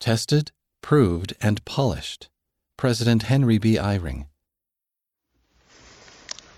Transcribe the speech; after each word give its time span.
Tested, 0.00 0.50
proved, 0.80 1.34
and 1.42 1.62
polished. 1.66 2.30
President 2.78 3.24
Henry 3.24 3.58
B. 3.58 3.76
Eyring. 3.76 4.24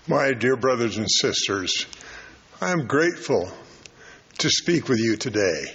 My 0.07 0.31
dear 0.31 0.55
brothers 0.55 0.95
and 0.95 1.11
sisters, 1.11 1.85
I 2.61 2.71
am 2.71 2.87
grateful 2.87 3.51
to 4.37 4.49
speak 4.49 4.87
with 4.87 4.99
you 4.99 5.17
today. 5.17 5.65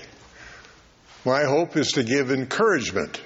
My 1.27 1.45
hope 1.45 1.77
is 1.77 1.93
to 1.93 2.03
give 2.03 2.31
encouragement 2.31 3.21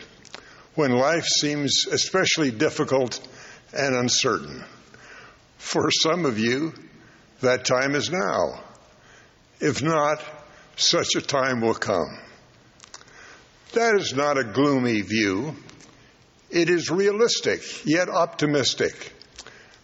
when 0.74 0.90
life 0.90 1.26
seems 1.26 1.86
especially 1.86 2.50
difficult 2.50 3.20
and 3.72 3.94
uncertain. 3.94 4.64
For 5.58 5.88
some 5.92 6.26
of 6.26 6.40
you, 6.40 6.74
that 7.42 7.64
time 7.64 7.94
is 7.94 8.10
now. 8.10 8.64
If 9.60 9.84
not, 9.84 10.20
such 10.74 11.14
a 11.14 11.22
time 11.22 11.60
will 11.60 11.74
come. 11.74 12.18
That 13.72 13.94
is 13.94 14.12
not 14.12 14.36
a 14.36 14.44
gloomy 14.44 15.00
view. 15.00 15.56
It 16.50 16.68
is 16.68 16.90
realistic, 16.90 17.62
yet 17.86 18.10
optimistic, 18.10 19.12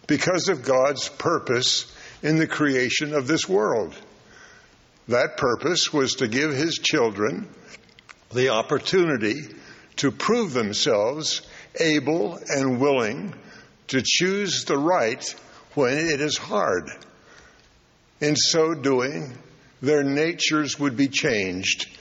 because 0.07 0.49
of 0.51 0.63
God's 0.63 1.09
purpose 1.09 1.91
in 2.23 2.37
the 2.37 2.47
creation 2.47 3.15
of 3.15 3.27
this 3.27 3.49
world. 3.49 3.95
That 5.09 5.39
purpose 5.39 5.91
was 5.91 6.17
to 6.17 6.29
give 6.29 6.53
His 6.53 6.75
children 6.75 7.49
the 8.35 8.51
opportunity 8.51 9.41
to 9.97 10.11
prove 10.11 10.53
themselves 10.53 11.41
able 11.81 12.39
and 12.47 12.79
willing 12.79 13.35
to 13.87 14.03
choose 14.05 14.67
the 14.67 14.77
right 14.77 15.25
when 15.73 15.97
it 15.97 16.21
is 16.21 16.37
hard. 16.37 16.91
In 18.21 18.37
so 18.37 18.75
doing, 18.75 19.39
their 19.81 20.05
natures 20.05 20.79
would 20.79 20.97
be 20.97 21.09
changed 21.09 21.98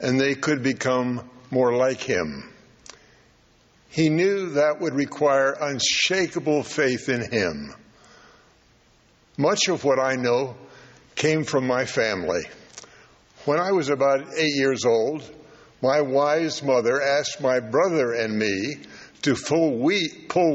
and 0.00 0.20
they 0.20 0.34
could 0.34 0.62
become 0.62 1.28
more 1.50 1.74
like 1.74 2.00
Him. 2.00 2.52
He 3.88 4.10
knew 4.10 4.50
that 4.50 4.80
would 4.80 4.94
require 4.94 5.56
unshakable 5.60 6.62
faith 6.62 7.08
in 7.08 7.30
Him. 7.30 7.74
Much 9.36 9.68
of 9.68 9.84
what 9.84 9.98
I 9.98 10.16
know 10.16 10.56
came 11.14 11.44
from 11.44 11.66
my 11.66 11.84
family. 11.84 12.42
When 13.44 13.58
I 13.58 13.72
was 13.72 13.88
about 13.88 14.34
eight 14.36 14.54
years 14.54 14.84
old, 14.84 15.22
my 15.80 16.00
wise 16.00 16.62
mother 16.62 17.00
asked 17.00 17.40
my 17.40 17.60
brother 17.60 18.12
and 18.12 18.38
me 18.38 18.76
to 19.22 19.34
pull, 19.34 19.78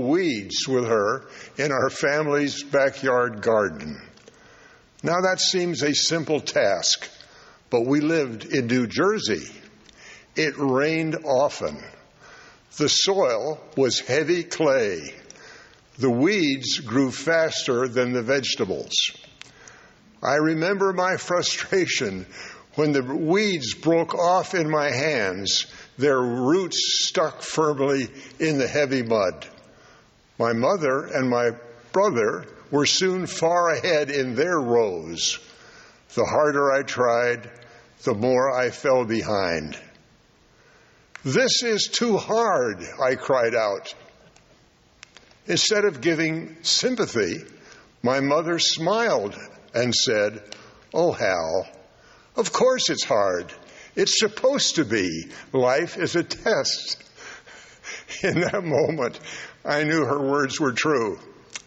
weeds 0.10 0.68
with 0.68 0.86
her 0.86 1.26
in 1.58 1.72
our 1.72 1.90
family's 1.90 2.64
backyard 2.64 3.42
garden. 3.42 4.02
Now 5.02 5.22
that 5.22 5.40
seems 5.40 5.82
a 5.82 5.94
simple 5.94 6.40
task, 6.40 7.10
but 7.74 7.88
we 7.88 8.02
lived 8.02 8.46
in 8.46 8.68
New 8.68 8.86
Jersey. 8.86 9.52
It 10.36 10.54
rained 10.60 11.16
often. 11.26 11.76
The 12.78 12.88
soil 12.88 13.60
was 13.76 14.00
heavy 14.00 14.44
clay. 14.44 15.12
The 15.98 16.12
weeds 16.12 16.78
grew 16.78 17.10
faster 17.10 17.88
than 17.88 18.14
the 18.14 18.22
vegetables. 18.22 18.94
I 20.22 20.36
remember 20.36 20.94
my 20.94 21.18
frustration 21.18 22.28
when 22.76 22.92
the 22.92 23.02
weeds 23.02 23.74
broke 23.74 24.14
off 24.14 24.54
in 24.54 24.70
my 24.70 24.92
hands, 24.92 25.66
their 25.98 26.22
roots 26.22 27.08
stuck 27.08 27.42
firmly 27.42 28.08
in 28.38 28.60
the 28.60 28.68
heavy 28.68 29.02
mud. 29.02 29.48
My 30.38 30.54
mother 30.54 31.06
and 31.06 31.28
my 31.28 31.54
brother 31.92 32.46
were 32.70 32.86
soon 32.86 33.26
far 33.26 33.72
ahead 33.72 34.12
in 34.12 34.36
their 34.36 34.60
rows. 34.60 35.40
The 36.14 36.26
harder 36.26 36.72
I 36.72 36.84
tried, 36.84 37.50
the 38.04 38.14
more 38.14 38.52
I 38.52 38.70
fell 38.70 39.06
behind. 39.06 39.78
This 41.24 41.64
is 41.64 41.88
too 41.88 42.18
hard, 42.18 42.84
I 43.02 43.16
cried 43.16 43.56
out. 43.56 43.94
Instead 45.48 45.86
of 45.86 46.02
giving 46.02 46.58
sympathy, 46.64 47.44
my 48.02 48.20
mother 48.20 48.60
smiled 48.60 49.38
and 49.74 49.94
said, 49.96 50.42
Oh, 50.94 51.12
Hal, 51.12 51.68
of 52.36 52.52
course 52.52 52.90
it's 52.90 53.04
hard. 53.04 53.54
It's 53.96 54.20
supposed 54.20 54.76
to 54.76 54.86
be. 54.86 55.32
Life 55.52 55.98
is 55.98 56.16
a 56.16 56.24
test. 56.24 57.02
In 58.24 58.42
that 58.42 58.64
moment, 58.64 59.20
I 59.64 59.84
knew 59.84 60.06
her 60.06 60.22
words 60.22 60.60
were 60.60 60.74
true 60.74 61.20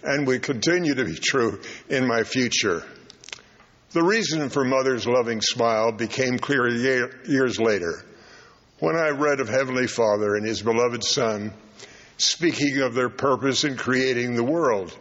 and 0.02 0.26
would 0.26 0.42
continue 0.42 0.94
to 0.94 1.04
be 1.04 1.16
true 1.16 1.60
in 1.88 2.06
my 2.06 2.22
future. 2.22 2.84
The 3.96 4.02
reason 4.02 4.50
for 4.50 4.62
Mother's 4.62 5.06
loving 5.06 5.40
smile 5.40 5.90
became 5.90 6.38
clear 6.38 6.68
years 6.68 7.58
later 7.58 8.04
when 8.78 8.94
I 8.94 9.08
read 9.08 9.40
of 9.40 9.48
Heavenly 9.48 9.86
Father 9.86 10.36
and 10.36 10.46
His 10.46 10.60
beloved 10.60 11.02
Son 11.02 11.54
speaking 12.18 12.82
of 12.82 12.92
their 12.92 13.08
purpose 13.08 13.64
in 13.64 13.78
creating 13.78 14.34
the 14.34 14.44
world 14.44 14.94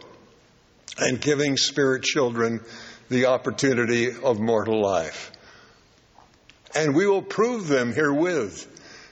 and 0.96 1.20
giving 1.20 1.58
spirit 1.58 2.04
children 2.04 2.62
the 3.10 3.26
opportunity 3.26 4.08
of 4.24 4.40
mortal 4.40 4.80
life 4.80 5.30
and 6.74 6.96
we 6.96 7.06
will 7.06 7.20
prove 7.20 7.68
them 7.68 7.92
herewith 7.92 8.66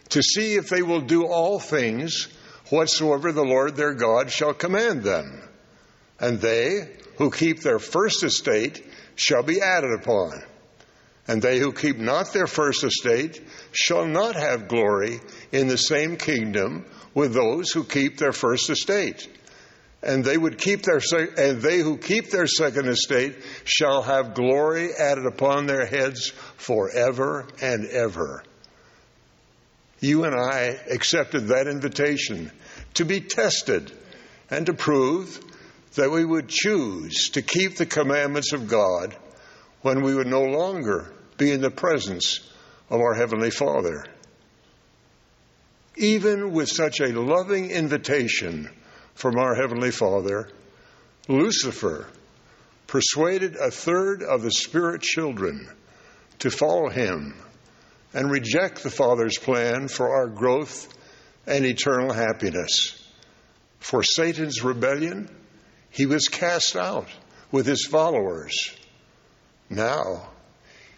to 0.09 0.23
see 0.23 0.55
if 0.55 0.71
they 0.71 0.81
will 0.81 1.03
do 1.03 1.27
all 1.27 1.59
things 1.59 2.29
whatsoever 2.71 3.33
the 3.33 3.45
Lord 3.45 3.77
their 3.77 3.93
God 3.93 4.31
shall 4.31 4.55
command 4.55 5.03
them. 5.03 5.43
And 6.19 6.41
they 6.41 6.89
who 7.19 7.31
keep 7.31 7.61
their 7.61 7.79
first 7.79 8.25
estate 8.25 8.83
shall 9.17 9.43
be 9.43 9.61
added 9.61 9.99
upon. 10.01 10.43
And 11.27 11.41
they 11.41 11.59
who 11.59 11.73
keep 11.73 11.97
not 11.99 12.33
their 12.33 12.47
first 12.47 12.85
estate 12.85 13.43
shall 13.73 14.05
not 14.07 14.37
have 14.37 14.69
glory 14.69 15.21
in 15.53 15.69
the 15.69 15.79
same 15.79 16.17
kingdom 16.17 16.85
with 17.15 17.33
those 17.33 17.71
who 17.71 17.85
keep 17.85 18.19
their 18.19 18.33
first 18.33 18.69
estate 18.69 19.29
and 20.05 20.23
they 20.23 20.37
would 20.37 20.59
keep 20.59 20.83
their 20.83 21.01
and 21.39 21.63
they 21.63 21.79
who 21.79 21.97
keep 21.97 22.31
their 22.31 22.47
second 22.47 22.87
estate 22.87 23.37
shall 23.65 24.03
have 24.03 24.35
glory 24.35 24.91
added 24.95 25.25
upon 25.25 25.67
their 25.67 25.87
heads 25.87 26.29
forever 26.57 27.47
and 27.63 27.89
ever. 27.89 28.45
You 30.01 30.25
and 30.25 30.35
I 30.35 30.77
accepted 30.91 31.49
that 31.49 31.67
invitation 31.67 32.53
to 32.95 33.05
be 33.07 33.21
tested 33.21 33.91
and 34.51 34.67
to 34.67 34.75
prove 34.75 35.41
that 35.95 36.11
we 36.11 36.25
would 36.25 36.49
choose 36.49 37.31
to 37.31 37.43
keep 37.43 37.77
the 37.77 37.87
commandments 37.87 38.53
of 38.53 38.69
God 38.69 39.17
when 39.83 40.03
we 40.03 40.15
would 40.15 40.27
no 40.27 40.43
longer 40.43 41.13
be 41.37 41.53
in 41.53 41.61
the 41.61 41.71
presence 41.71 42.41
of 42.91 43.01
our 43.01 43.15
Heavenly 43.15 43.51
Father. 43.51 44.05
Even 45.97 46.53
with 46.53 46.69
such 46.69 47.01
a 47.01 47.19
loving 47.21 47.71
invitation, 47.71 48.69
from 49.15 49.39
our 49.39 49.55
Heavenly 49.55 49.91
Father, 49.91 50.49
Lucifer 51.29 52.07
persuaded 52.87 53.57
a 53.57 53.71
third 53.71 54.23
of 54.23 54.43
the 54.43 54.51
spirit 54.51 55.03
children 55.03 55.69
to 56.41 56.51
follow 56.51 56.89
him 56.89 57.35
and 58.13 58.31
reject 58.31 58.83
the 58.83 58.91
Father's 58.91 59.39
plan 59.39 59.89
for 59.89 60.17
our 60.17 60.29
growth 60.29 60.93
and 61.47 61.65
eternal 61.65 62.13
happiness. 62.13 63.01
For 63.79 64.03
Satan's 64.03 64.63
rebellion, 64.63 65.29
he 65.95 66.07
was 66.07 66.27
cast 66.27 66.75
out 66.75 67.09
with 67.53 67.67
his 67.67 67.87
followers. 67.87 68.75
Now, 69.71 70.29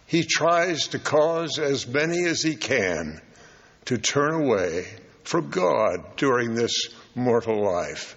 he 0.07 0.23
tries 0.23 0.87
to 0.87 0.99
cause 0.99 1.59
as 1.59 1.85
many 1.85 2.25
as 2.25 2.41
he 2.41 2.55
can 2.55 3.21
to 3.85 3.99
turn 3.99 4.33
away 4.33 4.87
from 5.23 5.51
God 5.51 6.17
during 6.17 6.55
this 6.55 6.89
mortal 7.13 7.63
life. 7.63 8.15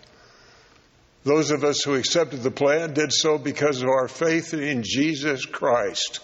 Those 1.23 1.51
of 1.51 1.65
us 1.65 1.83
who 1.83 1.97
accepted 1.97 2.43
the 2.43 2.51
plan 2.51 2.95
did 2.95 3.13
so 3.13 3.37
because 3.37 3.83
of 3.83 3.89
our 3.89 4.09
faith 4.09 4.55
in 4.55 4.83
Jesus 4.83 5.45
Christ, 5.45 6.21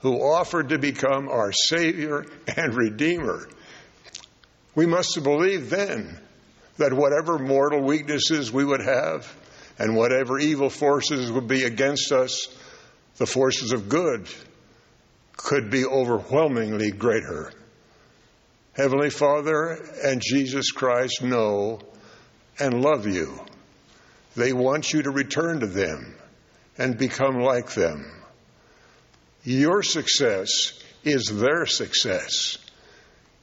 who 0.00 0.20
offered 0.20 0.68
to 0.68 0.78
become 0.78 1.30
our 1.30 1.50
Savior 1.50 2.26
and 2.54 2.74
Redeemer. 2.74 3.48
We 4.74 4.84
must 4.84 5.14
have 5.14 5.24
believed 5.24 5.70
then 5.70 6.20
that 6.76 6.92
whatever 6.92 7.38
mortal 7.38 7.80
weaknesses 7.80 8.52
we 8.52 8.66
would 8.66 8.82
have 8.82 9.34
and 9.78 9.96
whatever 9.96 10.38
evil 10.38 10.70
forces 10.70 11.30
would 11.30 11.48
be 11.48 11.64
against 11.64 12.12
us, 12.12 12.48
the 13.16 13.26
forces 13.26 13.72
of 13.72 13.88
good 13.88 14.28
could 15.36 15.70
be 15.70 15.84
overwhelmingly 15.84 16.90
greater. 16.90 17.52
Heavenly 18.74 19.10
Father 19.10 19.78
and 20.04 20.20
Jesus 20.20 20.70
Christ 20.72 21.22
know 21.22 21.80
and 22.58 22.82
love 22.82 23.06
you. 23.06 23.38
They 24.36 24.52
want 24.52 24.92
you 24.92 25.02
to 25.02 25.10
return 25.10 25.60
to 25.60 25.66
them 25.66 26.14
and 26.76 26.98
become 26.98 27.40
like 27.40 27.72
them. 27.74 28.04
Your 29.44 29.82
success 29.82 30.82
is 31.04 31.26
their 31.26 31.66
success. 31.66 32.58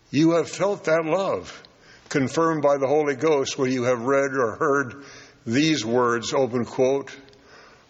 You 0.09 0.31
have 0.31 0.49
felt 0.49 0.85
that 0.85 1.05
love, 1.05 1.63
confirmed 2.09 2.61
by 2.61 2.77
the 2.77 2.87
Holy 2.87 3.15
Ghost 3.15 3.57
when 3.57 3.71
you 3.71 3.83
have 3.83 4.01
read 4.01 4.31
or 4.33 4.55
heard 4.57 5.05
these 5.45 5.85
words, 5.85 6.33
open 6.33 6.65
quote, 6.65 7.15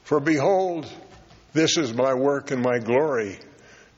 For 0.04 0.20
behold, 0.20 0.88
this 1.54 1.78
is 1.78 1.94
my 1.94 2.14
work 2.14 2.52
and 2.52 2.62
my 2.62 2.80
glory, 2.80 3.40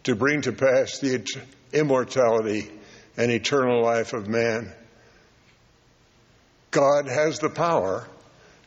to 0.03 0.15
bring 0.15 0.41
to 0.41 0.51
pass 0.51 0.99
the 0.99 1.25
immortality 1.71 2.69
and 3.17 3.31
eternal 3.31 3.83
life 3.83 4.13
of 4.13 4.27
man. 4.27 4.73
God 6.71 7.07
has 7.07 7.39
the 7.39 7.49
power 7.49 8.07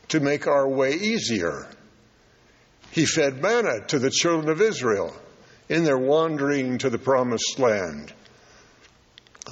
to 0.08 0.20
make 0.20 0.46
our 0.46 0.68
way 0.68 0.92
easier. 0.92 1.68
He 2.92 3.04
fed 3.04 3.42
manna 3.42 3.86
to 3.88 3.98
the 3.98 4.10
children 4.10 4.48
of 4.48 4.62
Israel 4.62 5.14
in 5.68 5.82
their 5.82 5.98
wandering 5.98 6.78
to 6.78 6.90
the 6.90 6.98
promised 6.98 7.58
land. 7.58 8.12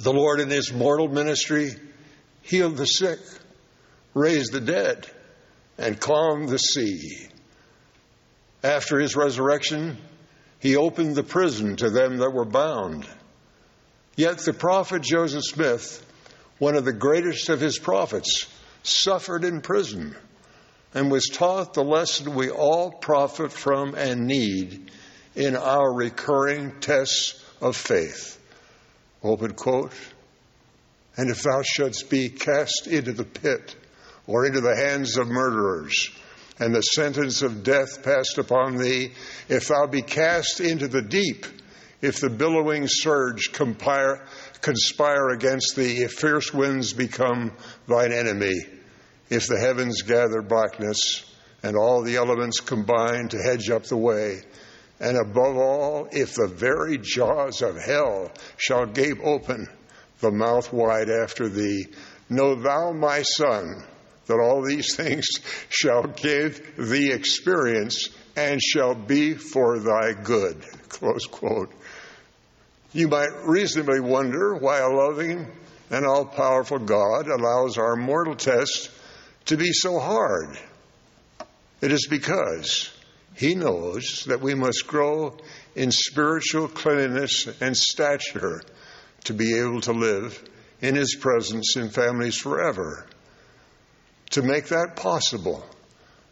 The 0.01 0.13
Lord, 0.13 0.39
in 0.39 0.49
his 0.49 0.71
mortal 0.71 1.09
ministry, 1.09 1.71
healed 2.41 2.77
the 2.77 2.85
sick, 2.85 3.19
raised 4.13 4.53
the 4.53 4.61
dead, 4.61 5.05
and 5.77 5.99
calmed 5.99 6.49
the 6.49 6.57
sea. 6.57 7.27
After 8.63 8.99
his 8.99 9.15
resurrection, 9.15 9.97
he 10.59 10.75
opened 10.75 11.15
the 11.15 11.23
prison 11.23 11.75
to 11.77 11.89
them 11.89 12.17
that 12.17 12.31
were 12.31 12.45
bound. 12.45 13.07
Yet 14.15 14.39
the 14.39 14.53
prophet 14.53 15.03
Joseph 15.03 15.43
Smith, 15.43 16.05
one 16.57 16.75
of 16.75 16.85
the 16.85 16.93
greatest 16.93 17.49
of 17.49 17.59
his 17.59 17.77
prophets, 17.77 18.47
suffered 18.83 19.43
in 19.43 19.61
prison 19.61 20.15
and 20.93 21.11
was 21.11 21.27
taught 21.27 21.73
the 21.73 21.83
lesson 21.83 22.33
we 22.33 22.49
all 22.49 22.91
profit 22.91 23.51
from 23.51 23.95
and 23.95 24.25
need 24.25 24.89
in 25.35 25.55
our 25.55 25.93
recurring 25.93 26.79
tests 26.79 27.43
of 27.61 27.75
faith. 27.75 28.39
Open 29.21 29.53
quote. 29.53 29.91
And 31.17 31.29
if 31.29 31.43
thou 31.43 31.61
shouldst 31.61 32.09
be 32.09 32.29
cast 32.29 32.87
into 32.87 33.11
the 33.11 33.25
pit 33.25 33.75
or 34.27 34.45
into 34.45 34.61
the 34.61 34.75
hands 34.75 35.17
of 35.17 35.27
murderers, 35.27 36.09
and 36.59 36.73
the 36.73 36.81
sentence 36.81 37.41
of 37.41 37.63
death 37.63 38.03
passed 38.03 38.37
upon 38.37 38.77
thee, 38.77 39.11
if 39.49 39.67
thou 39.67 39.87
be 39.87 40.01
cast 40.01 40.59
into 40.59 40.87
the 40.87 41.01
deep, 41.01 41.45
if 42.01 42.19
the 42.19 42.29
billowing 42.29 42.87
surge 42.87 43.51
compire, 43.51 44.25
conspire 44.61 45.29
against 45.29 45.75
thee, 45.75 46.03
if 46.03 46.13
fierce 46.13 46.53
winds 46.53 46.93
become 46.93 47.51
thine 47.87 48.13
enemy, 48.13 48.55
if 49.29 49.47
the 49.47 49.59
heavens 49.59 50.01
gather 50.01 50.41
blackness, 50.41 51.25
and 51.63 51.75
all 51.75 52.03
the 52.03 52.15
elements 52.15 52.59
combine 52.59 53.27
to 53.27 53.41
hedge 53.41 53.69
up 53.69 53.83
the 53.85 53.97
way, 53.97 54.41
and 54.99 55.17
above 55.17 55.57
all, 55.57 56.07
if 56.11 56.35
the 56.35 56.47
very 56.47 56.97
jaws 56.97 57.61
of 57.61 57.75
hell 57.75 58.31
shall 58.57 58.85
gape 58.85 59.19
open, 59.23 59.67
the 60.19 60.31
mouth 60.31 60.71
wide 60.71 61.09
after 61.09 61.49
thee, 61.49 61.85
know 62.29 62.55
thou, 62.55 62.91
my 62.91 63.21
son, 63.23 63.83
that 64.27 64.39
all 64.39 64.61
these 64.61 64.95
things 64.95 65.25
shall 65.69 66.03
give 66.03 66.75
thee 66.77 67.11
experience 67.11 68.09
and 68.35 68.61
shall 68.61 68.95
be 68.95 69.33
for 69.33 69.79
thy 69.79 70.13
good. 70.13 70.63
Close 70.89 71.25
quote. 71.25 71.71
You 72.93 73.07
might 73.07 73.45
reasonably 73.45 73.99
wonder 73.99 74.55
why 74.55 74.79
a 74.79 74.89
loving 74.89 75.47
and 75.89 76.05
all 76.05 76.25
powerful 76.25 76.79
God 76.79 77.27
allows 77.27 77.77
our 77.77 77.95
mortal 77.95 78.35
test 78.35 78.89
to 79.45 79.57
be 79.57 79.71
so 79.71 79.99
hard. 79.99 80.57
It 81.81 81.91
is 81.91 82.07
because 82.07 82.89
he 83.35 83.53
knows 83.53 84.23
that 84.27 84.41
we 84.41 84.55
must 84.55 84.87
grow 84.87 85.37
in 85.75 85.91
spiritual 85.91 86.69
cleanliness 86.69 87.47
and 87.59 87.75
stature 87.75 88.61
to 89.25 89.33
be 89.33 89.59
able 89.59 89.81
to 89.81 89.91
live 89.91 90.41
in 90.81 90.95
His 90.95 91.15
presence 91.15 91.75
in 91.75 91.89
families 91.89 92.37
forever. 92.37 93.05
To 94.31 94.41
make 94.41 94.67
that 94.67 94.95
possible, 94.95 95.65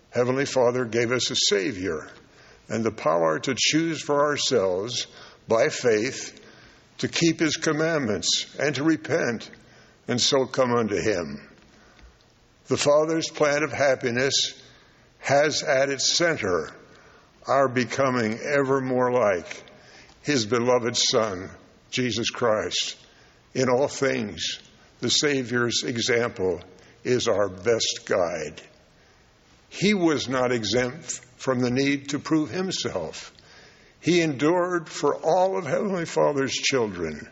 Heavenly 0.09 0.45
Father 0.45 0.85
gave 0.85 1.11
us 1.11 1.29
a 1.31 1.35
Savior 1.35 2.09
and 2.69 2.83
the 2.83 2.91
power 2.91 3.39
to 3.39 3.55
choose 3.57 4.01
for 4.01 4.25
ourselves 4.25 5.07
by 5.47 5.69
faith 5.69 6.39
to 6.99 7.07
keep 7.07 7.39
His 7.39 7.57
commandments 7.57 8.45
and 8.59 8.75
to 8.75 8.83
repent 8.83 9.49
and 10.07 10.19
so 10.19 10.45
come 10.45 10.73
unto 10.73 10.95
Him. 10.95 11.49
The 12.67 12.77
Father's 12.77 13.29
plan 13.29 13.63
of 13.63 13.71
happiness 13.71 14.59
has 15.19 15.63
at 15.63 15.89
its 15.89 16.07
center 16.07 16.69
our 17.47 17.67
becoming 17.67 18.39
ever 18.39 18.81
more 18.81 19.11
like 19.11 19.63
His 20.21 20.45
beloved 20.45 20.95
Son, 20.95 21.49
Jesus 21.91 22.29
Christ. 22.29 22.95
In 23.53 23.69
all 23.69 23.87
things, 23.87 24.59
the 24.99 25.09
Savior's 25.09 25.83
example 25.83 26.61
is 27.03 27.27
our 27.27 27.49
best 27.49 28.01
guide. 28.05 28.61
He 29.69 29.93
was 29.93 30.29
not 30.29 30.51
exempt 30.51 31.19
from 31.37 31.59
the 31.59 31.71
need 31.71 32.09
to 32.09 32.19
prove 32.19 32.49
himself. 32.49 33.33
He 33.99 34.21
endured 34.21 34.89
for 34.89 35.15
all 35.15 35.57
of 35.57 35.65
Heavenly 35.65 36.05
Father's 36.05 36.53
children, 36.53 37.27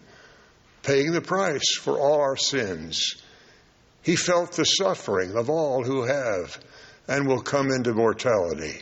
paying 0.84 1.12
the 1.12 1.22
price 1.22 1.76
for 1.78 2.00
all 2.00 2.22
our 2.22 2.38
sins. 2.38 3.16
He 4.02 4.16
felt 4.16 4.54
the 4.54 4.64
suffering 4.64 5.36
of 5.36 5.50
all 5.50 5.84
who 5.84 6.04
have 6.04 6.58
and 7.08 7.28
will 7.28 7.42
come 7.42 7.72
into 7.72 7.94
mortality. 7.94 8.82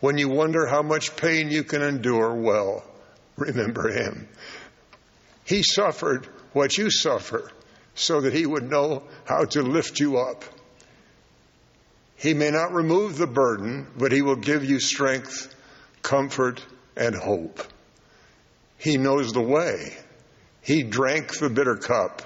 When 0.00 0.18
you 0.18 0.28
wonder 0.28 0.66
how 0.66 0.82
much 0.82 1.16
pain 1.16 1.50
you 1.50 1.64
can 1.64 1.82
endure, 1.82 2.34
well, 2.34 2.84
remember 3.36 3.88
him. 3.88 4.28
He 5.44 5.62
suffered 5.62 6.26
what 6.52 6.76
you 6.76 6.90
suffer 6.90 7.50
so 7.96 8.20
that 8.20 8.32
he 8.32 8.46
would 8.46 8.70
know 8.70 9.02
how 9.24 9.44
to 9.46 9.62
lift 9.62 9.98
you 9.98 10.18
up. 10.18 10.44
He 12.14 12.32
may 12.32 12.50
not 12.50 12.72
remove 12.72 13.18
the 13.18 13.26
burden, 13.26 13.88
but 13.98 14.12
he 14.12 14.22
will 14.22 14.36
give 14.36 14.64
you 14.64 14.78
strength, 14.78 15.52
comfort, 16.02 16.64
and 16.96 17.14
hope. 17.14 17.60
He 18.78 18.96
knows 18.96 19.32
the 19.32 19.42
way. 19.42 19.96
He 20.62 20.82
drank 20.82 21.36
the 21.38 21.50
bitter 21.50 21.76
cup. 21.76 22.22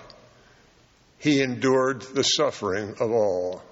He 1.19 1.41
endured 1.43 2.03
the 2.03 2.23
suffering 2.23 2.97
of 3.01 3.11
all. 3.11 3.63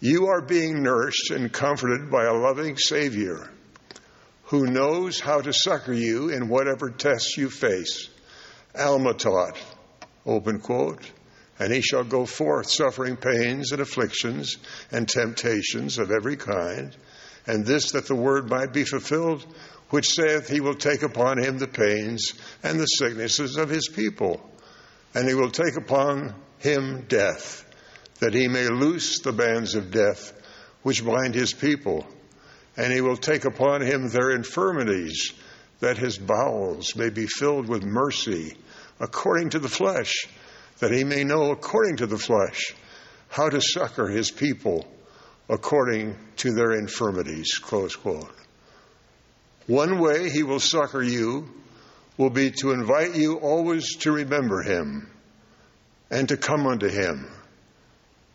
You 0.00 0.28
are 0.28 0.40
being 0.40 0.82
nourished 0.82 1.30
and 1.30 1.52
comforted 1.52 2.10
by 2.10 2.24
a 2.24 2.32
loving 2.34 2.76
Savior 2.76 3.50
who 4.44 4.66
knows 4.66 5.20
how 5.20 5.40
to 5.40 5.52
succor 5.52 5.92
you 5.92 6.30
in 6.30 6.48
whatever 6.48 6.90
tests 6.90 7.36
you 7.36 7.48
face. 7.48 8.08
Alma 8.76 9.14
taught, 9.14 9.56
open 10.26 10.60
quote, 10.60 11.10
and 11.58 11.72
he 11.72 11.82
shall 11.82 12.04
go 12.04 12.24
forth 12.24 12.70
suffering 12.70 13.16
pains 13.16 13.72
and 13.72 13.80
afflictions 13.80 14.56
and 14.90 15.08
temptations 15.08 15.98
of 15.98 16.10
every 16.10 16.36
kind, 16.36 16.96
and 17.46 17.64
this 17.64 17.92
that 17.92 18.06
the 18.06 18.14
word 18.14 18.48
might 18.48 18.72
be 18.72 18.84
fulfilled, 18.84 19.44
which 19.90 20.14
saith 20.14 20.48
he 20.48 20.60
will 20.60 20.74
take 20.74 21.02
upon 21.02 21.38
him 21.38 21.58
the 21.58 21.66
pains 21.66 22.34
and 22.62 22.78
the 22.78 22.86
sicknesses 22.86 23.56
of 23.56 23.68
his 23.68 23.88
people, 23.88 24.40
and 25.14 25.28
he 25.28 25.34
will 25.34 25.50
take 25.50 25.76
upon 25.76 26.34
him 26.58 27.04
death 27.08 27.64
that 28.20 28.34
he 28.34 28.46
may 28.48 28.68
loose 28.68 29.20
the 29.20 29.32
bands 29.32 29.74
of 29.74 29.90
death 29.90 30.32
which 30.82 31.04
bind 31.04 31.34
his 31.34 31.52
people, 31.52 32.06
and 32.76 32.92
he 32.92 33.00
will 33.00 33.16
take 33.16 33.44
upon 33.44 33.80
him 33.80 34.08
their 34.08 34.30
infirmities, 34.30 35.32
that 35.80 35.98
his 35.98 36.18
bowels 36.18 36.94
may 36.94 37.10
be 37.10 37.26
filled 37.26 37.66
with 37.68 37.82
mercy 37.82 38.56
according 39.00 39.50
to 39.50 39.58
the 39.58 39.68
flesh, 39.68 40.28
that 40.78 40.92
he 40.92 41.04
may 41.04 41.24
know 41.24 41.50
according 41.50 41.96
to 41.96 42.06
the 42.06 42.18
flesh 42.18 42.74
how 43.28 43.48
to 43.48 43.60
succor 43.60 44.08
his 44.08 44.30
people 44.30 44.86
according 45.48 46.16
to 46.36 46.52
their 46.52 46.72
infirmities. 46.72 47.58
Close 47.58 47.96
quote. 47.96 48.32
One 49.66 49.98
way 49.98 50.30
he 50.30 50.42
will 50.42 50.60
succor 50.60 51.02
you 51.02 51.48
will 52.16 52.30
be 52.30 52.50
to 52.60 52.72
invite 52.72 53.14
you 53.14 53.36
always 53.36 53.96
to 53.96 54.12
remember 54.12 54.62
him 54.62 55.10
and 56.10 56.28
to 56.28 56.36
come 56.36 56.66
unto 56.66 56.88
him 56.88 57.26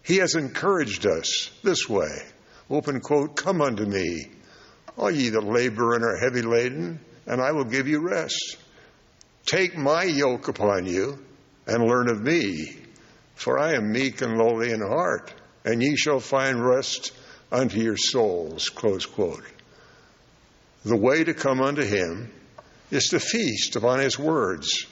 he 0.05 0.17
has 0.17 0.35
encouraged 0.35 1.07
us 1.07 1.49
this 1.63 1.89
way. 1.89 2.15
Open 2.69 3.01
quote, 3.01 3.35
Come 3.35 3.59
unto 3.59 3.83
me, 3.83 4.27
all 4.97 5.09
ye 5.09 5.29
that 5.29 5.43
labor 5.43 5.95
and 5.95 6.03
are 6.03 6.17
heavy 6.17 6.43
laden, 6.43 6.99
and 7.25 7.41
I 7.41 7.51
will 7.53 7.63
give 7.63 7.87
you 7.87 7.99
rest. 8.07 8.57
Take 9.45 9.77
my 9.77 10.03
yoke 10.03 10.47
upon 10.47 10.85
you 10.85 11.19
and 11.67 11.83
learn 11.83 12.09
of 12.09 12.21
me, 12.21 12.75
for 13.35 13.59
I 13.59 13.73
am 13.73 13.91
meek 13.91 14.21
and 14.21 14.37
lowly 14.37 14.71
in 14.71 14.81
heart, 14.81 15.31
and 15.63 15.83
ye 15.83 15.95
shall 15.95 16.19
find 16.19 16.65
rest 16.65 17.11
unto 17.51 17.79
your 17.79 17.97
souls. 17.97 18.69
Close 18.69 19.05
quote. 19.05 19.43
The 20.83 20.97
way 20.97 21.23
to 21.23 21.33
come 21.33 21.61
unto 21.61 21.83
him 21.83 22.31
is 22.91 23.07
to 23.09 23.19
feast 23.19 23.75
upon 23.75 23.99
his 23.99 24.17
words, 24.17 24.85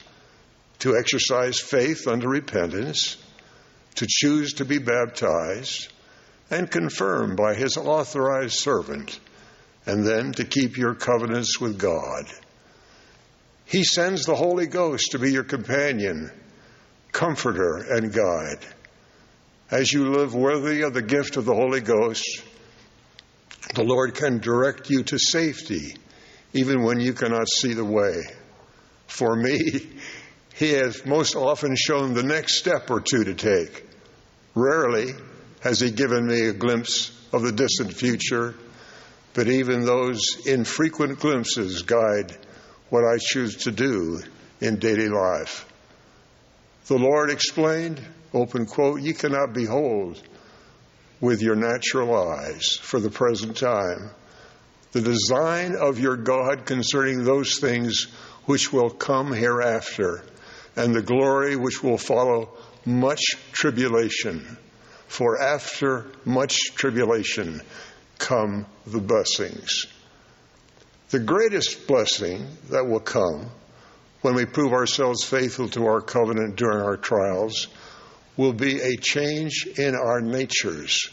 to 0.79 0.98
exercise 0.98 1.60
faith 1.60 2.07
unto 2.07 2.27
repentance, 2.27 3.17
to 3.95 4.07
choose 4.07 4.53
to 4.53 4.65
be 4.65 4.79
baptized 4.79 5.91
and 6.50 6.69
confirmed 6.69 7.38
by 7.38 7.55
his 7.55 7.77
authorized 7.77 8.55
servant, 8.55 9.19
and 9.86 10.05
then 10.05 10.31
to 10.33 10.45
keep 10.45 10.77
your 10.77 10.93
covenants 10.93 11.60
with 11.60 11.79
God. 11.79 12.25
He 13.65 13.84
sends 13.84 14.25
the 14.25 14.36
Holy 14.36 14.67
Ghost 14.67 15.12
to 15.12 15.20
be 15.20 15.32
your 15.32 15.43
companion, 15.43 16.32
comforter, 17.12 17.77
and 17.77 18.13
guide. 18.13 18.65
As 19.72 19.91
you 19.91 20.12
live 20.12 20.36
worthy 20.36 20.82
of 20.82 20.93
the 20.93 21.01
gift 21.01 21.38
of 21.38 21.46
the 21.46 21.55
Holy 21.55 21.82
Ghost, 21.82 22.43
the 23.74 23.84
Lord 23.84 24.13
can 24.13 24.39
direct 24.39 24.89
you 24.89 25.03
to 25.03 25.17
safety 25.17 25.96
even 26.53 26.84
when 26.84 27.00
you 27.00 27.13
cannot 27.13 27.50
see 27.50 27.74
the 27.74 27.86
way. 27.86 28.22
For 29.08 29.36
me, 29.36 29.89
He 30.55 30.74
has 30.74 31.03
most 31.05 31.36
often 31.36 31.75
shown 31.75 32.13
the 32.13 32.22
next 32.22 32.60
step 32.60 32.91
or 32.91 33.01
two 33.01 33.24
to 33.24 33.34
take. 33.34 33.86
Rarely 34.53 35.13
has 35.62 35.79
He 35.79 35.89
given 35.89 36.27
me 36.27 36.48
a 36.48 36.53
glimpse 36.53 37.12
of 37.34 37.41
the 37.41 37.51
distant 37.51 37.93
future, 37.93 38.53
but 39.34 39.48
even 39.48 39.84
those 39.84 40.46
infrequent 40.46 41.20
glimpses 41.20 41.82
guide 41.82 42.38
what 42.93 43.03
I 43.03 43.17
choose 43.19 43.55
to 43.63 43.71
do 43.71 44.21
in 44.62 44.77
daily 44.77 45.09
life. 45.09 45.65
The 46.85 47.00
Lord 47.00 47.31
explained, 47.31 48.00
open 48.31 48.67
quote, 48.67 49.01
you 49.01 49.15
cannot 49.15 49.51
behold 49.51 50.21
with 51.19 51.41
your 51.41 51.55
natural 51.55 52.15
eyes 52.15 52.77
for 52.79 53.00
the 53.00 53.09
present 53.09 53.57
time 53.57 54.12
the 54.91 55.01
design 55.01 55.75
of 55.75 55.97
your 55.97 56.15
God 56.15 56.67
concerning 56.67 57.23
those 57.23 57.57
things 57.57 58.03
which 58.45 58.71
will 58.71 58.91
come 58.91 59.33
hereafter 59.33 60.23
and 60.75 60.93
the 60.93 61.01
glory 61.01 61.55
which 61.55 61.81
will 61.81 61.97
follow 61.97 62.55
much 62.85 63.23
tribulation. 63.53 64.55
For 65.07 65.41
after 65.41 66.12
much 66.25 66.75
tribulation 66.75 67.63
come 68.19 68.67
the 68.85 69.00
blessings. 69.00 69.88
The 71.13 71.20
greatest 71.20 71.86
blessing 71.86 72.48
that 72.72 72.88
will 72.88 73.00
come 73.00 73.51
when 74.22 74.34
we 74.34 74.46
prove 74.46 74.74
ourselves 74.74 75.24
faithful 75.24 75.70
to 75.70 75.86
our 75.86 76.01
covenant 76.01 76.55
during 76.55 76.82
our 76.82 76.98
trials 76.98 77.67
will 78.36 78.51
be 78.51 78.82
a 78.82 78.98
change 78.98 79.67
in 79.77 79.93
our 79.93 80.22
natures. 80.22 81.12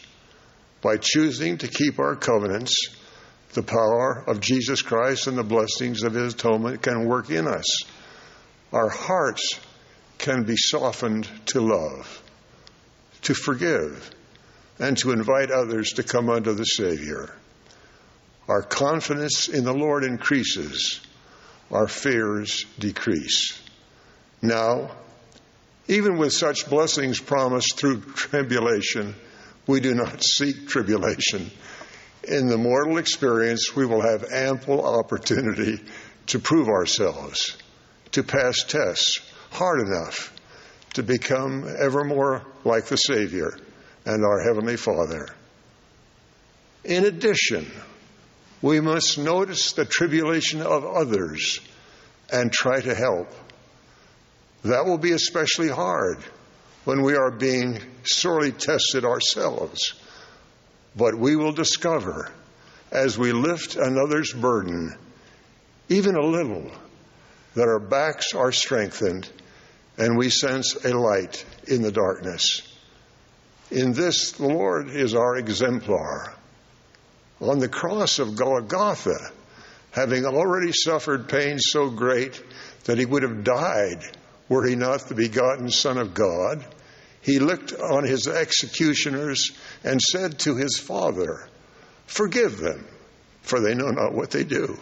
By 0.80 0.96
choosing 0.96 1.58
to 1.58 1.68
keep 1.68 1.98
our 1.98 2.16
covenants, 2.16 2.74
the 3.52 3.62
power 3.62 4.24
of 4.26 4.40
Jesus 4.40 4.80
Christ 4.80 5.26
and 5.26 5.36
the 5.36 5.44
blessings 5.44 6.02
of 6.02 6.14
His 6.14 6.32
atonement 6.32 6.80
can 6.80 7.04
work 7.04 7.28
in 7.28 7.46
us. 7.46 7.82
Our 8.72 8.88
hearts 8.88 9.60
can 10.16 10.44
be 10.44 10.56
softened 10.56 11.28
to 11.48 11.60
love, 11.60 12.22
to 13.24 13.34
forgive, 13.34 14.10
and 14.78 14.96
to 14.96 15.12
invite 15.12 15.50
others 15.50 15.90
to 15.96 16.02
come 16.02 16.30
unto 16.30 16.54
the 16.54 16.64
Savior. 16.64 17.34
Our 18.50 18.62
confidence 18.62 19.48
in 19.48 19.62
the 19.62 19.72
Lord 19.72 20.02
increases, 20.02 21.00
our 21.70 21.86
fears 21.86 22.66
decrease. 22.80 23.56
Now, 24.42 24.90
even 25.86 26.18
with 26.18 26.32
such 26.32 26.68
blessings 26.68 27.20
promised 27.20 27.78
through 27.78 28.00
tribulation, 28.00 29.14
we 29.68 29.78
do 29.78 29.94
not 29.94 30.24
seek 30.24 30.66
tribulation. 30.66 31.48
In 32.24 32.48
the 32.48 32.58
mortal 32.58 32.98
experience, 32.98 33.76
we 33.76 33.86
will 33.86 34.00
have 34.00 34.32
ample 34.32 34.84
opportunity 34.84 35.78
to 36.26 36.40
prove 36.40 36.66
ourselves, 36.66 37.56
to 38.10 38.24
pass 38.24 38.64
tests 38.64 39.20
hard 39.52 39.86
enough 39.86 40.34
to 40.94 41.04
become 41.04 41.72
ever 41.78 42.02
more 42.02 42.44
like 42.64 42.86
the 42.86 42.96
Savior 42.96 43.56
and 44.04 44.24
our 44.24 44.40
Heavenly 44.40 44.76
Father. 44.76 45.28
In 46.82 47.04
addition, 47.04 47.70
we 48.62 48.80
must 48.80 49.18
notice 49.18 49.72
the 49.72 49.84
tribulation 49.84 50.60
of 50.60 50.84
others 50.84 51.60
and 52.32 52.52
try 52.52 52.80
to 52.80 52.94
help. 52.94 53.28
That 54.62 54.84
will 54.84 54.98
be 54.98 55.12
especially 55.12 55.68
hard 55.68 56.18
when 56.84 57.02
we 57.02 57.14
are 57.14 57.30
being 57.30 57.80
sorely 58.04 58.52
tested 58.52 59.04
ourselves. 59.04 59.94
But 60.94 61.14
we 61.14 61.36
will 61.36 61.52
discover 61.52 62.30
as 62.90 63.16
we 63.16 63.32
lift 63.32 63.76
another's 63.76 64.32
burden, 64.32 64.94
even 65.88 66.16
a 66.16 66.26
little, 66.26 66.70
that 67.54 67.68
our 67.68 67.78
backs 67.78 68.34
are 68.34 68.52
strengthened 68.52 69.28
and 69.96 70.16
we 70.16 70.30
sense 70.30 70.74
a 70.84 70.94
light 70.94 71.44
in 71.66 71.82
the 71.82 71.92
darkness. 71.92 72.62
In 73.70 73.92
this, 73.92 74.32
the 74.32 74.48
Lord 74.48 74.90
is 74.90 75.14
our 75.14 75.36
exemplar. 75.36 76.34
On 77.40 77.58
the 77.58 77.68
cross 77.68 78.18
of 78.18 78.36
Golgotha, 78.36 79.32
having 79.92 80.26
already 80.26 80.72
suffered 80.72 81.28
pain 81.28 81.58
so 81.58 81.88
great 81.88 82.42
that 82.84 82.98
he 82.98 83.06
would 83.06 83.22
have 83.22 83.44
died 83.44 84.02
were 84.48 84.66
he 84.66 84.76
not 84.76 85.08
the 85.08 85.14
begotten 85.14 85.70
Son 85.70 85.96
of 85.96 86.12
God, 86.12 86.64
he 87.22 87.38
looked 87.38 87.72
on 87.72 88.04
his 88.04 88.26
executioners 88.26 89.52
and 89.84 90.00
said 90.00 90.38
to 90.40 90.56
his 90.56 90.78
Father, 90.78 91.48
Forgive 92.06 92.58
them, 92.58 92.86
for 93.42 93.60
they 93.60 93.74
know 93.74 93.90
not 93.90 94.12
what 94.12 94.30
they 94.30 94.44
do. 94.44 94.78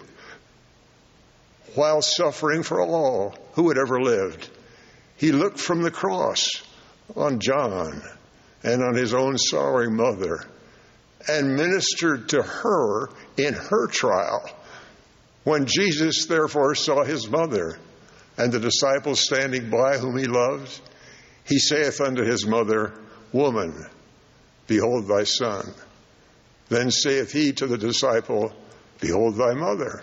While 1.74 2.02
suffering 2.02 2.62
for 2.62 2.80
all 2.80 3.36
who 3.52 3.68
had 3.68 3.78
ever 3.78 4.00
lived, 4.00 4.48
he 5.16 5.32
looked 5.32 5.60
from 5.60 5.82
the 5.82 5.90
cross 5.90 6.62
on 7.14 7.40
John 7.40 8.02
and 8.62 8.82
on 8.82 8.94
his 8.94 9.14
own 9.14 9.36
sorrowing 9.36 9.94
mother 9.94 10.44
and 11.28 11.56
ministered 11.56 12.30
to 12.30 12.42
her 12.42 13.08
in 13.37 13.54
her 13.54 13.87
trial. 13.87 14.49
When 15.44 15.66
Jesus 15.66 16.26
therefore 16.26 16.75
saw 16.75 17.04
his 17.04 17.28
mother 17.28 17.78
and 18.37 18.52
the 18.52 18.61
disciples 18.61 19.20
standing 19.20 19.70
by 19.70 19.99
whom 19.99 20.16
he 20.16 20.26
loved, 20.26 20.80
he 21.44 21.58
saith 21.58 22.00
unto 22.00 22.23
his 22.23 22.47
mother, 22.47 22.92
Woman, 23.32 23.87
behold 24.66 25.08
thy 25.08 25.25
son. 25.25 25.73
Then 26.68 26.90
saith 26.90 27.32
he 27.32 27.52
to 27.52 27.66
the 27.66 27.78
disciple, 27.78 28.52
Behold 29.00 29.37
thy 29.37 29.54
mother. 29.54 30.02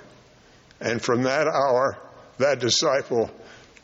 And 0.79 1.01
from 1.01 1.24
that 1.24 1.48
hour, 1.48 1.98
that 2.38 2.60
disciple 2.60 3.29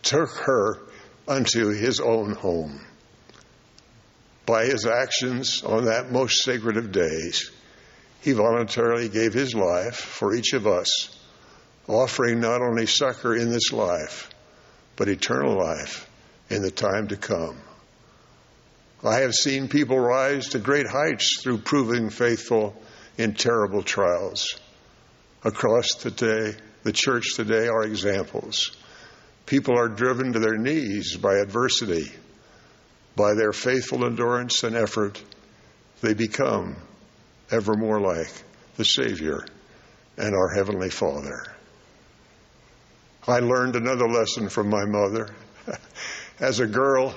took 0.02 0.30
her 0.30 0.80
unto 1.28 1.70
his 1.70 2.00
own 2.00 2.34
home. 2.34 2.82
By 4.52 4.66
his 4.66 4.86
actions 4.86 5.64
on 5.64 5.86
that 5.86 6.12
most 6.12 6.44
sacred 6.44 6.76
of 6.76 6.92
days, 6.92 7.52
he 8.20 8.34
voluntarily 8.34 9.08
gave 9.08 9.34
his 9.34 9.56
life 9.56 9.96
for 9.96 10.36
each 10.36 10.52
of 10.52 10.68
us, 10.68 11.18
offering 11.88 12.42
not 12.42 12.62
only 12.62 12.86
succor 12.86 13.34
in 13.34 13.50
this 13.50 13.72
life, 13.72 14.30
but 14.98 15.08
eternal 15.08 15.58
life 15.58 16.06
in 16.50 16.62
the 16.62 16.70
time 16.70 17.08
to 17.08 17.16
come. 17.16 17.62
I 19.02 19.20
have 19.20 19.34
seen 19.34 19.70
people 19.70 19.98
rise 19.98 20.50
to 20.50 20.60
great 20.60 20.86
heights 20.86 21.40
through 21.42 21.60
proving 21.60 22.10
faithful 22.10 22.76
in 23.18 23.36
terrible 23.36 23.84
trials. 23.84 24.60
Across 25.46 25.92
today, 26.02 26.58
the 26.84 26.92
church 26.92 27.36
today 27.36 27.70
are 27.70 27.84
examples. 27.84 28.76
People 29.46 29.80
are 29.80 29.88
driven 29.88 30.34
to 30.34 30.40
their 30.40 30.58
knees 30.58 31.16
by 31.16 31.36
adversity. 31.38 32.12
By 33.16 33.34
their 33.34 33.54
faithful 33.54 34.06
endurance 34.06 34.64
and 34.64 34.76
effort, 34.76 35.22
they 36.02 36.14
become 36.14 36.76
ever 37.52 37.76
more 37.76 38.00
like 38.00 38.32
the 38.78 38.86
Savior 38.86 39.46
and 40.18 40.34
our 40.34 40.50
Heavenly 40.50 40.90
Father. 40.90 41.44
I 43.28 43.40
learned 43.40 43.76
another 43.76 44.08
lesson 44.08 44.50
from 44.50 44.70
my 44.70 44.86
mother. 44.86 45.30
As 46.40 46.60
a 46.60 46.66
girl, 46.66 47.16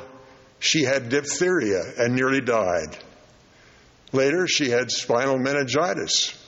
she 0.58 0.82
had 0.82 1.08
diphtheria 1.08 1.82
and 1.98 2.14
nearly 2.14 2.40
died. 2.40 2.98
Later, 4.12 4.46
she 4.46 4.70
had 4.70 4.90
spinal 4.90 5.38
meningitis. 5.38 6.38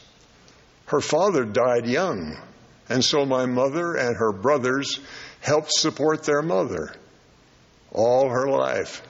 Her 0.86 1.00
father 1.00 1.44
died 1.44 1.86
young, 1.86 2.36
and 2.88 3.04
so 3.04 3.24
my 3.24 3.46
mother 3.46 3.94
and 3.94 4.16
her 4.16 4.32
brothers 4.32 5.00
helped 5.40 5.72
support 5.72 6.24
their 6.24 6.42
mother. 6.42 6.92
All 7.90 8.28
her 8.28 8.48
life, 8.48 9.02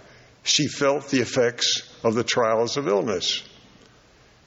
she 0.46 0.68
felt 0.68 1.10
the 1.10 1.20
effects 1.20 1.82
of 2.04 2.14
the 2.14 2.22
trials 2.22 2.76
of 2.76 2.86
illness. 2.86 3.42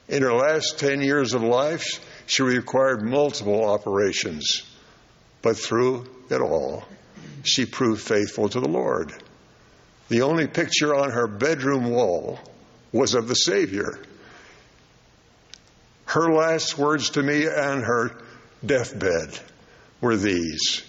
In 0.08 0.24
her 0.24 0.34
last 0.34 0.80
10 0.80 1.02
years 1.02 1.34
of 1.34 1.44
life, 1.44 2.00
she 2.26 2.42
required 2.42 3.04
multiple 3.04 3.70
operations, 3.70 4.64
but 5.42 5.58
through 5.58 6.08
it 6.30 6.40
all, 6.40 6.86
she 7.44 7.66
proved 7.66 8.02
faithful 8.02 8.48
to 8.48 8.62
the 8.62 8.70
Lord. 8.70 9.12
The 10.08 10.22
only 10.22 10.48
picture 10.48 10.96
on 10.96 11.12
her 11.12 11.28
bedroom 11.28 11.90
wall 11.92 12.40
was 12.94 13.14
of 13.14 13.28
the 13.28 13.36
Savior. 13.36 14.00
Her 16.06 16.32
last 16.32 16.78
words 16.78 17.12
to 17.12 17.22
me 17.22 17.46
on 17.46 17.84
her 17.84 18.18
deathbed 18.66 19.38
were 20.00 20.16
these 20.16 20.82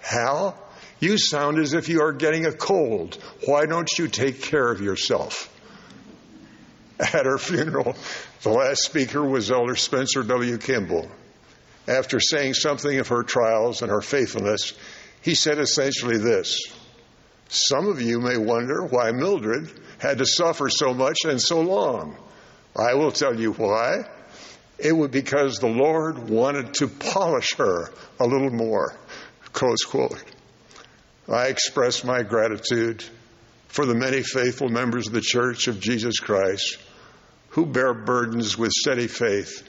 Hal, 0.00 0.56
you 1.00 1.18
sound 1.18 1.58
as 1.58 1.74
if 1.74 1.88
you 1.88 2.02
are 2.02 2.12
getting 2.12 2.46
a 2.46 2.52
cold. 2.52 3.16
Why 3.44 3.66
don't 3.66 3.90
you 3.98 4.08
take 4.08 4.42
care 4.42 4.70
of 4.70 4.80
yourself? 4.80 5.52
At 6.98 7.26
her 7.26 7.38
funeral, 7.38 7.94
the 8.42 8.50
last 8.50 8.82
speaker 8.82 9.22
was 9.22 9.50
Elder 9.50 9.76
Spencer 9.76 10.22
W. 10.22 10.56
Kimball. 10.56 11.10
After 11.86 12.18
saying 12.20 12.54
something 12.54 12.98
of 12.98 13.08
her 13.08 13.22
trials 13.22 13.82
and 13.82 13.90
her 13.90 14.00
faithfulness, 14.00 14.72
he 15.20 15.34
said 15.34 15.58
essentially 15.58 16.16
this 16.16 16.58
Some 17.48 17.88
of 17.88 18.00
you 18.00 18.20
may 18.20 18.38
wonder 18.38 18.84
why 18.84 19.12
Mildred 19.12 19.70
had 19.98 20.18
to 20.18 20.26
suffer 20.26 20.70
so 20.70 20.94
much 20.94 21.18
and 21.24 21.40
so 21.40 21.60
long. 21.60 22.16
I 22.74 22.94
will 22.94 23.12
tell 23.12 23.38
you 23.38 23.52
why. 23.52 24.04
It 24.78 24.92
was 24.92 25.10
because 25.10 25.58
the 25.58 25.68
Lord 25.68 26.28
wanted 26.28 26.74
to 26.74 26.88
polish 26.88 27.54
her 27.56 27.90
a 28.20 28.26
little 28.26 28.50
more. 28.50 28.94
Close 29.52 29.84
quote. 29.86 30.22
I 31.28 31.46
express 31.46 32.04
my 32.04 32.22
gratitude 32.22 33.04
for 33.68 33.84
the 33.84 33.94
many 33.94 34.22
faithful 34.22 34.68
members 34.68 35.08
of 35.08 35.12
the 35.12 35.20
Church 35.20 35.66
of 35.66 35.80
Jesus 35.80 36.20
Christ 36.20 36.78
who 37.50 37.66
bear 37.66 37.94
burdens 37.94 38.56
with 38.56 38.70
steady 38.70 39.08
faith 39.08 39.66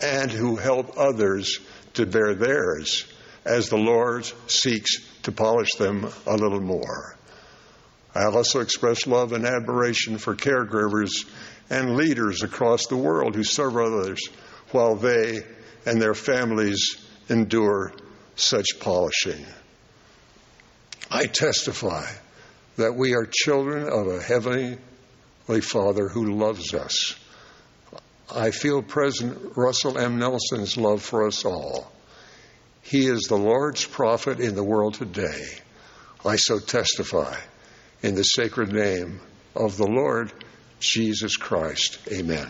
and 0.00 0.30
who 0.30 0.56
help 0.56 0.96
others 0.96 1.58
to 1.94 2.06
bear 2.06 2.34
theirs 2.34 3.06
as 3.44 3.68
the 3.68 3.76
Lord 3.76 4.30
seeks 4.46 4.98
to 5.22 5.32
polish 5.32 5.72
them 5.78 6.08
a 6.26 6.36
little 6.36 6.60
more. 6.60 7.16
I 8.14 8.24
also 8.24 8.60
express 8.60 9.06
love 9.06 9.32
and 9.32 9.44
admiration 9.44 10.18
for 10.18 10.36
caregivers 10.36 11.28
and 11.68 11.96
leaders 11.96 12.42
across 12.42 12.86
the 12.86 12.96
world 12.96 13.34
who 13.34 13.44
serve 13.44 13.76
others 13.76 14.20
while 14.70 14.94
they 14.94 15.40
and 15.86 16.00
their 16.00 16.14
families 16.14 16.96
endure 17.28 17.92
such 18.36 18.78
polishing. 18.80 19.44
I 21.10 21.26
testify 21.26 22.06
that 22.76 22.94
we 22.94 23.14
are 23.14 23.26
children 23.26 23.88
of 23.88 24.06
a 24.06 24.22
heavenly 24.22 24.78
Father 25.60 26.08
who 26.08 26.34
loves 26.36 26.72
us. 26.72 27.16
I 28.32 28.52
feel 28.52 28.80
President 28.80 29.56
Russell 29.56 29.98
M. 29.98 30.18
Nelson's 30.18 30.76
love 30.76 31.02
for 31.02 31.26
us 31.26 31.44
all. 31.44 31.90
He 32.82 33.06
is 33.06 33.22
the 33.22 33.36
Lord's 33.36 33.84
prophet 33.84 34.38
in 34.38 34.54
the 34.54 34.62
world 34.62 34.94
today. 34.94 35.46
I 36.24 36.36
so 36.36 36.60
testify 36.60 37.36
in 38.02 38.14
the 38.14 38.22
sacred 38.22 38.72
name 38.72 39.20
of 39.56 39.76
the 39.76 39.86
Lord 39.86 40.32
Jesus 40.78 41.36
Christ. 41.36 41.98
Amen. 42.10 42.48